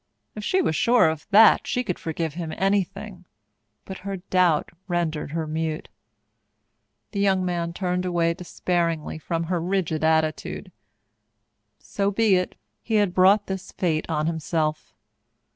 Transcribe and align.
If 0.33 0.43
she 0.43 0.63
were 0.63 0.73
sure 0.73 1.09
of 1.09 1.27
that, 1.29 1.67
she 1.67 1.83
could 1.83 1.99
forgive 1.99 2.33
him 2.33 2.51
anything, 2.57 3.25
but 3.85 3.99
her 3.99 4.17
doubt 4.17 4.71
rendered 4.87 5.29
her 5.33 5.45
mute. 5.45 5.89
The 7.11 7.19
young 7.19 7.45
man 7.45 7.71
turned 7.71 8.03
away 8.03 8.33
despairingly 8.33 9.19
from 9.19 9.43
her 9.43 9.61
rigid 9.61 10.03
attitude. 10.03 10.71
So 11.77 12.09
be 12.09 12.33
it 12.35 12.55
he 12.81 12.95
had 12.95 13.13
brought 13.13 13.47
his 13.47 13.71
fate 13.73 14.07
on 14.09 14.25
himself. 14.25 14.95